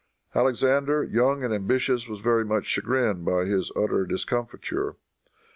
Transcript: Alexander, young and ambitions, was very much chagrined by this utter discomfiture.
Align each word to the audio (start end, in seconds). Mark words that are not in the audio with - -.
Alexander, 0.33 1.03
young 1.03 1.43
and 1.43 1.53
ambitions, 1.53 2.07
was 2.09 2.21
very 2.21 2.43
much 2.43 2.65
chagrined 2.65 3.23
by 3.23 3.43
this 3.43 3.71
utter 3.75 4.03
discomfiture. 4.03 4.95